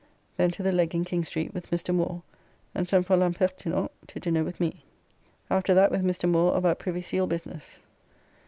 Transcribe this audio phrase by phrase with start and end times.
[0.35, 1.93] Then to the Leg in King Street with Mr.
[1.93, 2.23] Moore,
[2.73, 3.15] and sent for.
[3.15, 4.83] L'Impertinent to dinner with me.
[5.47, 6.27] After that with Mr.
[6.27, 7.81] Moore about Privy Seal business.